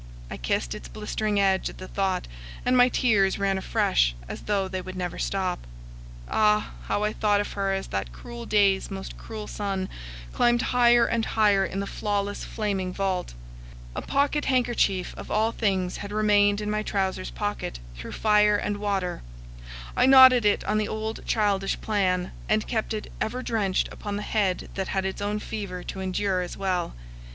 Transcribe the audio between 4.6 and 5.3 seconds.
they never would